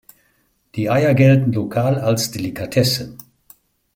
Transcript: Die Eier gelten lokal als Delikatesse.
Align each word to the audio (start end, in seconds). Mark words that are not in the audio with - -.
Die 0.73 0.89
Eier 0.89 1.13
gelten 1.13 1.51
lokal 1.53 1.99
als 1.99 2.31
Delikatesse. 2.31 3.15